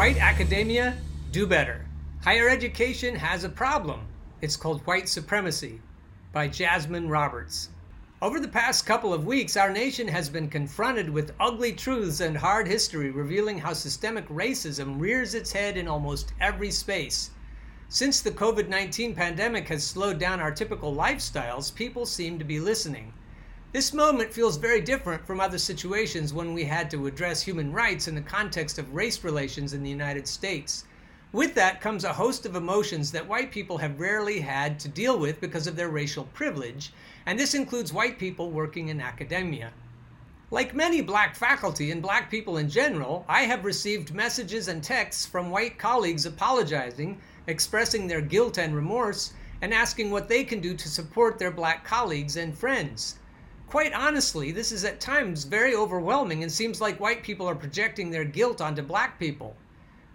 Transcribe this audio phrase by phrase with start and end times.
[0.00, 0.96] White academia,
[1.30, 1.84] do better.
[2.24, 4.06] Higher education has a problem.
[4.40, 5.78] It's called white supremacy
[6.32, 7.68] by Jasmine Roberts.
[8.22, 12.34] Over the past couple of weeks, our nation has been confronted with ugly truths and
[12.34, 17.28] hard history revealing how systemic racism rears its head in almost every space.
[17.90, 22.58] Since the COVID 19 pandemic has slowed down our typical lifestyles, people seem to be
[22.58, 23.12] listening.
[23.72, 28.08] This moment feels very different from other situations when we had to address human rights
[28.08, 30.86] in the context of race relations in the United States.
[31.30, 35.16] With that comes a host of emotions that white people have rarely had to deal
[35.16, 36.92] with because of their racial privilege,
[37.26, 39.70] and this includes white people working in academia.
[40.50, 45.26] Like many black faculty and black people in general, I have received messages and texts
[45.26, 50.74] from white colleagues apologizing, expressing their guilt and remorse, and asking what they can do
[50.74, 53.14] to support their black colleagues and friends.
[53.70, 58.10] Quite honestly, this is at times very overwhelming and seems like white people are projecting
[58.10, 59.54] their guilt onto black people.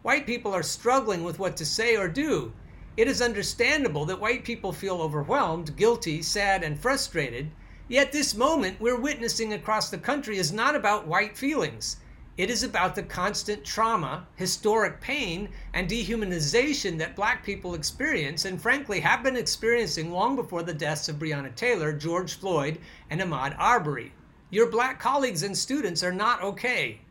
[0.00, 2.54] White people are struggling with what to say or do.
[2.96, 7.50] It is understandable that white people feel overwhelmed, guilty, sad, and frustrated.
[7.88, 11.98] Yet this moment we're witnessing across the country is not about white feelings.
[12.38, 18.60] It is about the constant trauma, historic pain, and dehumanization that black people experience and
[18.60, 22.78] frankly have been experiencing long before the deaths of Breonna Taylor, George Floyd,
[23.10, 24.14] and Ahmaud Arbery.
[24.48, 27.02] Your black colleagues and students are not okay.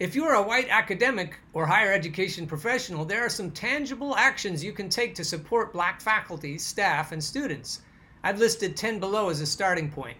[0.00, 4.64] If you are a white academic or higher education professional, there are some tangible actions
[4.64, 7.82] you can take to support black faculty, staff, and students.
[8.24, 10.16] I've listed 10 below as a starting point.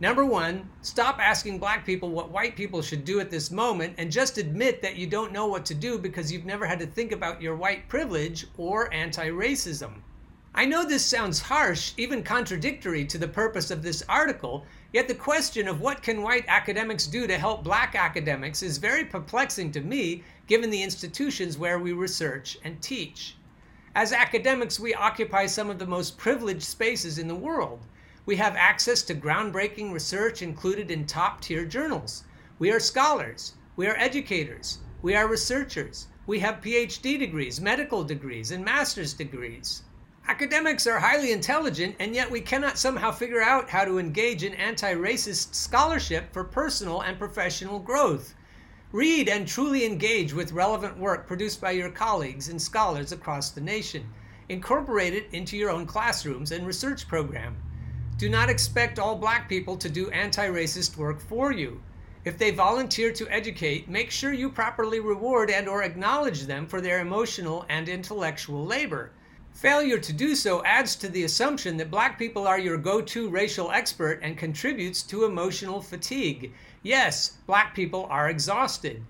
[0.00, 4.12] Number one, stop asking black people what white people should do at this moment and
[4.12, 7.10] just admit that you don't know what to do because you've never had to think
[7.10, 9.94] about your white privilege or anti racism.
[10.54, 15.14] I know this sounds harsh, even contradictory to the purpose of this article, yet the
[15.14, 19.80] question of what can white academics do to help black academics is very perplexing to
[19.80, 23.36] me given the institutions where we research and teach.
[23.96, 27.80] As academics, we occupy some of the most privileged spaces in the world.
[28.28, 32.24] We have access to groundbreaking research included in top tier journals.
[32.58, 33.54] We are scholars.
[33.74, 34.80] We are educators.
[35.00, 36.08] We are researchers.
[36.26, 39.80] We have PhD degrees, medical degrees, and master's degrees.
[40.26, 44.52] Academics are highly intelligent, and yet we cannot somehow figure out how to engage in
[44.52, 48.34] anti racist scholarship for personal and professional growth.
[48.92, 53.62] Read and truly engage with relevant work produced by your colleagues and scholars across the
[53.62, 54.12] nation.
[54.50, 57.56] Incorporate it into your own classrooms and research program.
[58.18, 61.80] Do not expect all black people to do anti racist work for you.
[62.24, 66.80] If they volunteer to educate, make sure you properly reward and or acknowledge them for
[66.80, 69.12] their emotional and intellectual labor.
[69.52, 73.70] Failure to do so adds to the assumption that black people are your go-to racial
[73.70, 76.52] expert and contributes to emotional fatigue.
[76.82, 79.00] Yes, black people are exhausted.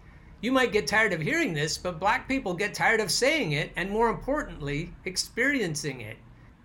[0.43, 3.73] You might get tired of hearing this, but black people get tired of saying it
[3.75, 6.19] and more importantly, experiencing it.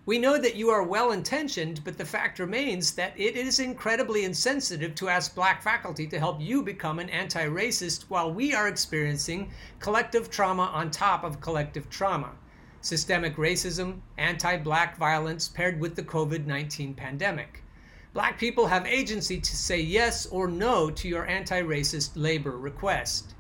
[0.05, 4.25] We know that you are well intentioned, but the fact remains that it is incredibly
[4.25, 8.67] insensitive to ask black faculty to help you become an anti racist while we are
[8.67, 12.31] experiencing collective trauma on top of collective trauma.
[12.81, 17.63] Systemic racism, anti black violence paired with the COVID 19 pandemic.
[18.13, 23.35] Black people have agency to say yes or no to your anti racist labor request.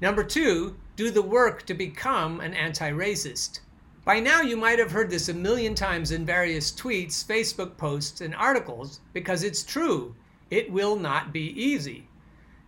[0.00, 3.60] Number two, do the work to become an anti racist.
[4.04, 8.20] By now, you might have heard this a million times in various tweets, Facebook posts,
[8.20, 10.14] and articles because it's true.
[10.50, 12.06] It will not be easy.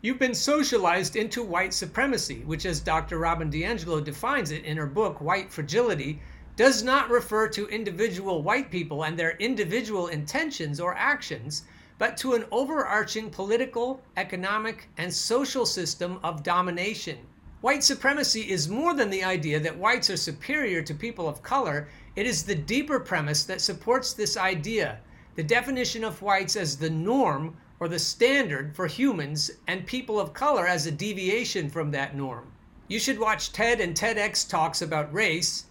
[0.00, 3.18] You've been socialized into white supremacy, which, as Dr.
[3.18, 6.20] Robin DiAngelo defines it in her book, White Fragility,
[6.56, 11.64] does not refer to individual white people and their individual intentions or actions,
[11.98, 17.18] but to an overarching political, economic, and social system of domination.
[17.66, 21.88] White supremacy is more than the idea that whites are superior to people of color.
[22.14, 25.00] It is the deeper premise that supports this idea
[25.34, 30.32] the definition of whites as the norm or the standard for humans and people of
[30.32, 32.52] color as a deviation from that norm.
[32.86, 35.64] You should watch TED and TEDx talks about race.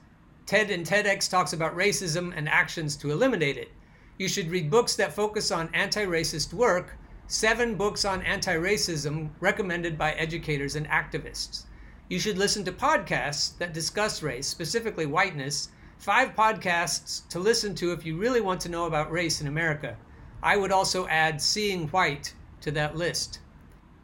[0.46, 3.72] TED and TEDx talks about racism and actions to eliminate it.
[4.18, 9.30] You should read books that focus on anti racist work, seven books on anti racism
[9.40, 11.64] recommended by educators and activists.
[12.08, 17.94] You should listen to podcasts that discuss race, specifically whiteness, five podcasts to listen to
[17.94, 19.98] if you really want to know about race in America.
[20.44, 23.40] I would also add Seeing White to that list.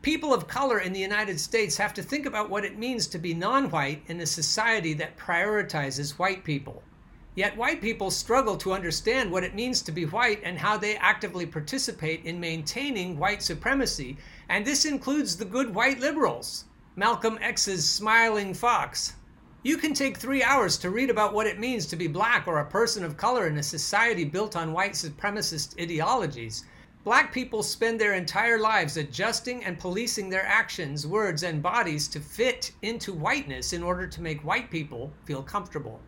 [0.01, 3.19] People of color in the United States have to think about what it means to
[3.19, 6.81] be non white in a society that prioritizes white people.
[7.35, 10.97] Yet white people struggle to understand what it means to be white and how they
[10.97, 14.17] actively participate in maintaining white supremacy,
[14.49, 16.65] and this includes the good white liberals.
[16.97, 19.13] Malcolm X's smiling fox.
[19.63, 22.59] You can take three hours to read about what it means to be black or
[22.59, 26.65] a person of color in a society built on white supremacist ideologies.
[27.05, 32.19] Black people spend their entire lives adjusting and policing their actions, words, and bodies to
[32.19, 36.01] fit into whiteness in order to make white people feel comfortable.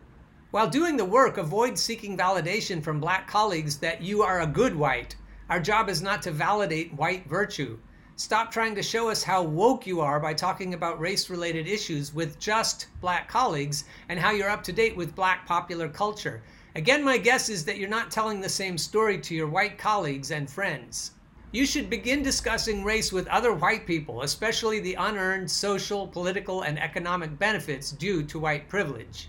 [0.50, 4.76] While doing the work, avoid seeking validation from black colleagues that you are a good
[4.76, 5.16] white.
[5.48, 7.78] Our job is not to validate white virtue.
[8.16, 12.14] Stop trying to show us how woke you are by talking about race related issues
[12.14, 16.40] with just black colleagues and how you're up to date with black popular culture.
[16.76, 20.30] Again, my guess is that you're not telling the same story to your white colleagues
[20.30, 21.10] and friends.
[21.50, 26.78] You should begin discussing race with other white people, especially the unearned social, political, and
[26.78, 29.28] economic benefits due to white privilege.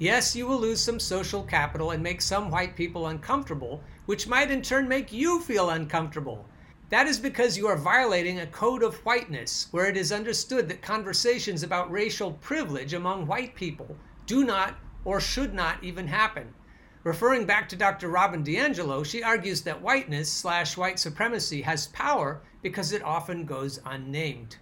[0.00, 4.50] Yes, you will lose some social capital and make some white people uncomfortable, which might
[4.50, 6.44] in turn make you feel uncomfortable.
[6.90, 10.82] That is because you are violating a code of whiteness where it is understood that
[10.82, 13.96] conversations about racial privilege among white people
[14.26, 16.54] do not or should not even happen.
[17.02, 18.08] Referring back to Dr.
[18.08, 23.80] Robin DiAngelo, she argues that whiteness slash white supremacy has power because it often goes
[23.84, 24.56] unnamed.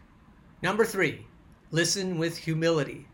[0.63, 1.27] Number three,
[1.71, 3.07] listen with humility.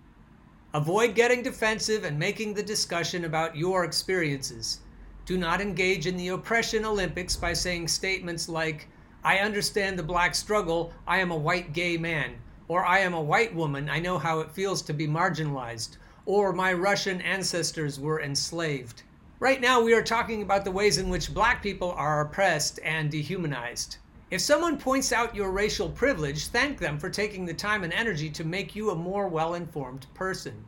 [0.75, 4.81] Avoid getting defensive and making the discussion about your experiences.
[5.27, 8.89] Do not engage in the oppression Olympics by saying statements like,
[9.29, 12.37] I understand the black struggle, I am a white gay man,
[12.67, 16.55] or I am a white woman, I know how it feels to be marginalized, or
[16.55, 19.03] my Russian ancestors were enslaved.
[19.39, 23.11] Right now, we are talking about the ways in which black people are oppressed and
[23.11, 23.99] dehumanized.
[24.31, 28.31] If someone points out your racial privilege, thank them for taking the time and energy
[28.31, 30.65] to make you a more well informed person.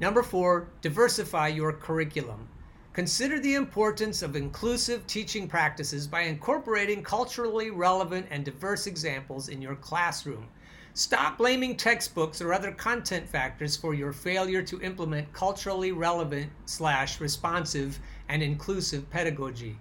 [0.00, 2.48] Number four, diversify your curriculum.
[2.96, 9.60] Consider the importance of inclusive teaching practices by incorporating culturally relevant and diverse examples in
[9.60, 10.48] your classroom.
[10.94, 17.20] Stop blaming textbooks or other content factors for your failure to implement culturally relevant slash
[17.20, 17.98] responsive
[18.30, 19.76] and inclusive pedagogy.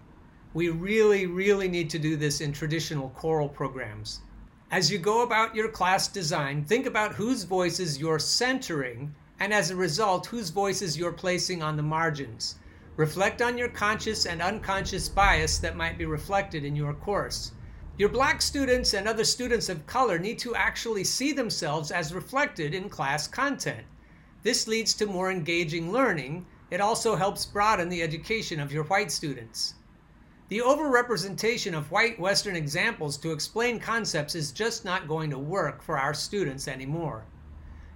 [0.53, 4.19] We really, really need to do this in traditional choral programs.
[4.71, 9.71] As you go about your class design, think about whose voices you're centering and as
[9.71, 12.55] a result, whose voices you're placing on the margins.
[12.97, 17.51] Reflect on your conscious and unconscious bias that might be reflected in your course.
[17.97, 22.73] Your black students and other students of color need to actually see themselves as reflected
[22.73, 23.85] in class content.
[24.43, 26.45] This leads to more engaging learning.
[26.71, 29.73] It also helps broaden the education of your white students.
[30.47, 35.81] The overrepresentation of white Western examples to explain concepts is just not going to work
[35.81, 37.25] for our students anymore.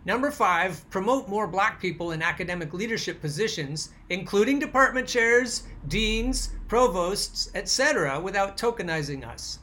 [0.10, 7.52] Number five, promote more black people in academic leadership positions, including department chairs, deans, provosts,
[7.54, 9.60] etc., without tokenizing us.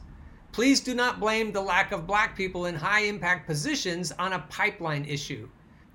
[0.53, 4.45] Please do not blame the lack of black people in high impact positions on a
[4.47, 5.49] pipeline issue.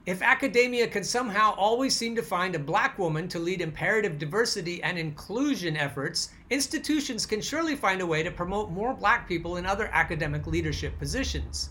[0.04, 4.82] If academia can somehow always seem to find a black woman to lead imperative diversity
[4.82, 9.64] and inclusion efforts, institutions can surely find a way to promote more black people in
[9.64, 11.70] other academic leadership positions.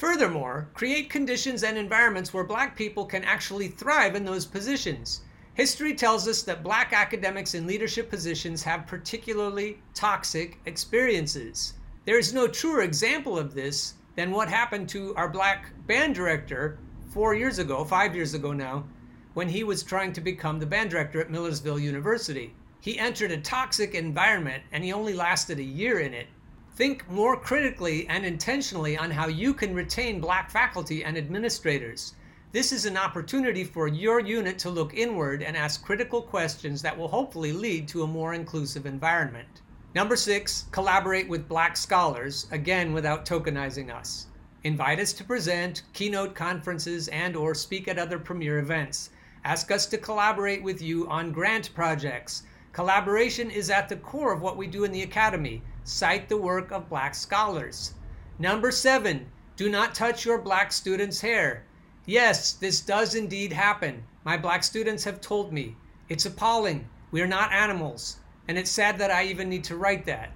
[0.00, 5.20] Furthermore, create conditions and environments where black people can actually thrive in those positions.
[5.52, 11.74] History tells us that black academics in leadership positions have particularly toxic experiences.
[12.06, 16.78] There is no truer example of this than what happened to our black band director
[17.12, 18.86] four years ago, five years ago now,
[19.34, 22.54] when he was trying to become the band director at Millersville University.
[22.80, 26.28] He entered a toxic environment and he only lasted a year in it.
[26.76, 32.14] Think more critically and intentionally on how you can retain black faculty and administrators.
[32.52, 36.96] This is an opportunity for your unit to look inward and ask critical questions that
[36.96, 39.62] will hopefully lead to a more inclusive environment.
[39.94, 44.26] Number six, collaborate with black scholars, again without tokenizing us.
[44.62, 49.10] Invite us to present, keynote conferences, and or speak at other premier events.
[49.44, 52.44] Ask us to collaborate with you on grant projects.
[52.72, 55.62] Collaboration is at the core of what we do in the Academy.
[55.84, 57.94] Cite the work of black scholars.
[58.38, 61.64] Number seven, do not touch your black students' hair.
[62.06, 64.04] Yes, this does indeed happen.
[64.24, 65.76] My black students have told me.
[66.08, 66.88] It's appalling.
[67.10, 68.20] We are not animals
[68.50, 70.32] and it's sad that I even need to write that.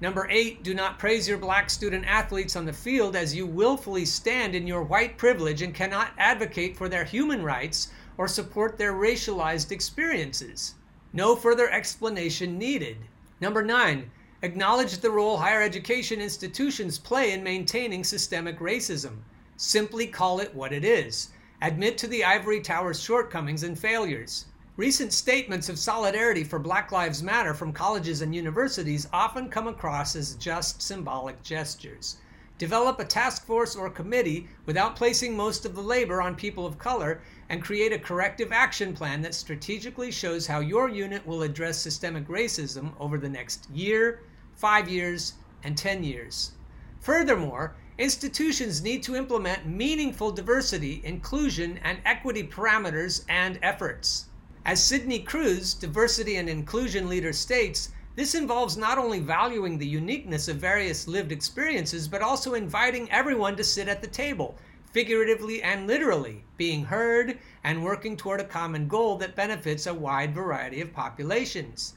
[0.00, 4.04] Number eight, do not praise your black student athletes on the field as you willfully
[4.04, 8.92] stand in your white privilege and cannot advocate for their human rights or support their
[8.92, 10.74] racialized experiences.
[11.12, 12.98] No further explanation needed.
[13.40, 14.10] Number nine,
[14.42, 19.16] acknowledge the role higher education institutions play in maintaining systemic racism.
[19.56, 21.30] Simply call it what it is.
[21.62, 24.44] Admit to the ivory tower's shortcomings and failures.
[24.76, 30.14] Recent statements of solidarity for Black Lives Matter from colleges and universities often come across
[30.14, 32.18] as just symbolic gestures.
[32.58, 36.78] Develop a task force or committee without placing most of the labor on people of
[36.78, 41.78] color and create a corrective action plan that strategically shows how your unit will address
[41.78, 44.20] systemic racism over the next year,
[44.56, 46.52] five years, and 10 years.
[47.00, 54.26] Furthermore, institutions need to implement meaningful diversity, inclusion, and equity parameters and efforts.
[54.64, 60.48] As Sidney Cruz, diversity and inclusion leader, states, this involves not only valuing the uniqueness
[60.48, 64.56] of various lived experiences, but also inviting everyone to sit at the table,
[64.90, 70.34] figuratively and literally, being heard and working toward a common goal that benefits a wide
[70.34, 71.92] variety of populations.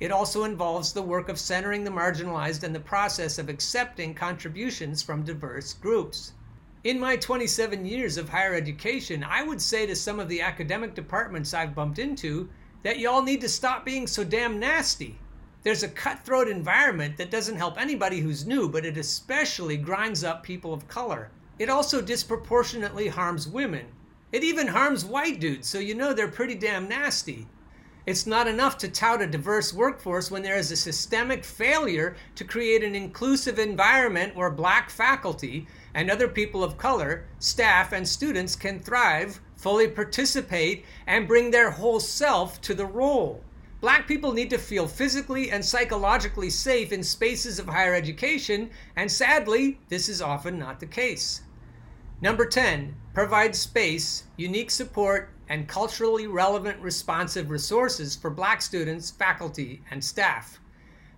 [0.00, 5.02] It also involves the work of centering the marginalized and the process of accepting contributions
[5.02, 6.32] from diverse groups.
[6.82, 10.94] In my 27 years of higher education, I would say to some of the academic
[10.94, 12.48] departments I've bumped into
[12.82, 15.18] that y'all need to stop being so damn nasty.
[15.62, 20.42] There's a cutthroat environment that doesn't help anybody who's new, but it especially grinds up
[20.42, 21.30] people of color.
[21.58, 23.86] It also disproportionately harms women.
[24.32, 27.46] It even harms white dudes, so you know they're pretty damn nasty.
[28.06, 32.44] It's not enough to tout a diverse workforce when there is a systemic failure to
[32.44, 38.56] create an inclusive environment where black faculty and other people of color, staff, and students
[38.56, 43.42] can thrive, fully participate, and bring their whole self to the role.
[43.80, 49.10] Black people need to feel physically and psychologically safe in spaces of higher education, and
[49.10, 51.40] sadly, this is often not the case.
[52.20, 59.82] Number 10, provide space, unique support, and culturally relevant responsive resources for black students, faculty,
[59.90, 60.58] and staff.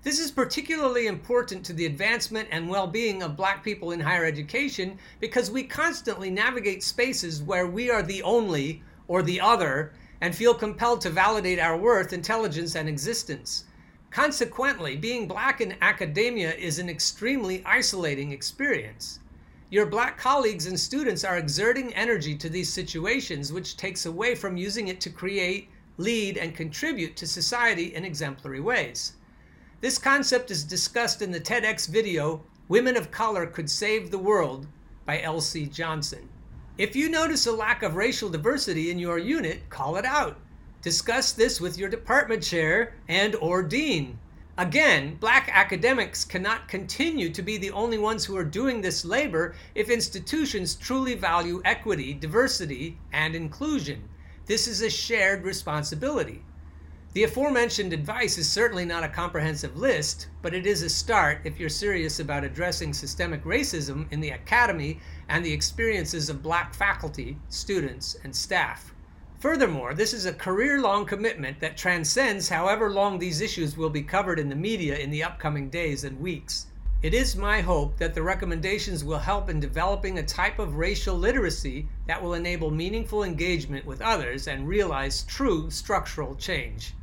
[0.02, 4.24] This is particularly important to the advancement and well being of black people in higher
[4.24, 10.34] education because we constantly navigate spaces where we are the only or the other and
[10.34, 13.64] feel compelled to validate our worth, intelligence, and existence.
[14.10, 19.18] Consequently, being black in academia is an extremely isolating experience.
[19.68, 24.56] Your black colleagues and students are exerting energy to these situations, which takes away from
[24.56, 29.14] using it to create, lead, and contribute to society in exemplary ways.
[29.80, 34.68] This concept is discussed in the TEDx video, Women of Color Could Save the World
[35.04, 35.66] by L.C.
[35.66, 36.28] Johnson.
[36.78, 40.38] If you notice a lack of racial diversity in your unit, call it out.
[40.80, 44.16] Discuss this with your department chair and or dean.
[44.58, 49.54] Again, black academics cannot continue to be the only ones who are doing this labor
[49.74, 54.08] if institutions truly value equity, diversity, and inclusion.
[54.46, 56.42] This is a shared responsibility.
[57.12, 61.60] The aforementioned advice is certainly not a comprehensive list, but it is a start if
[61.60, 67.36] you're serious about addressing systemic racism in the academy and the experiences of black faculty,
[67.50, 68.94] students, and staff.
[69.38, 74.02] Furthermore, this is a career long commitment that transcends however long these issues will be
[74.02, 76.66] covered in the media in the upcoming days and weeks.
[77.02, 81.16] It is my hope that the recommendations will help in developing a type of racial
[81.16, 86.94] literacy that will enable meaningful engagement with others and realize true structural change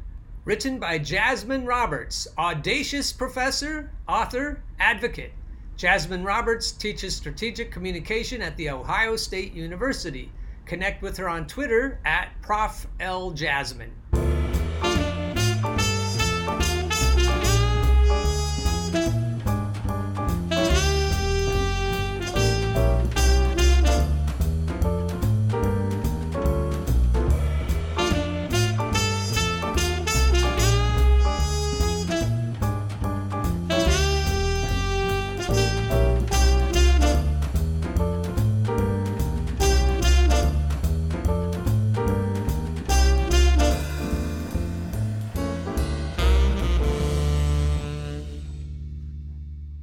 [0.46, 5.32] written by Jasmine Roberts, audacious professor, author, advocate.
[5.78, 10.30] Jasmine Roberts teaches strategic communication at The Ohio State University.
[10.66, 12.88] Connect with her on Twitter at Prof.
[13.00, 13.32] L.
[13.32, 13.94] Jasmine.